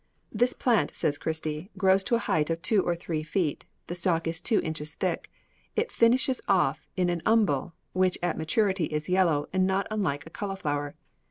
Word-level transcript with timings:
"This 0.31 0.53
plant," 0.53 0.95
says 0.95 1.19
Christie, 1.19 1.69
"grows 1.77 2.03
to 2.05 2.15
a 2.15 2.25
height 2.25 2.49
of 2.49 2.59
two 2.63 2.81
or 2.81 2.95
three 2.95 3.21
feet, 3.21 3.65
the 3.85 3.93
stalk 3.93 4.27
is 4.27 4.41
two 4.41 4.59
inches 4.61 4.95
thick; 4.95 5.29
it 5.75 5.91
finishes 5.91 6.41
off 6.47 6.87
in 6.97 7.07
an 7.11 7.21
umbel 7.23 7.73
which 7.93 8.17
at 8.23 8.35
maturity 8.35 8.85
is 8.85 9.09
yellow, 9.09 9.47
and 9.53 9.67
not 9.67 9.85
unlike 9.91 10.25
a 10.25 10.31
cauliflower. 10.31 10.95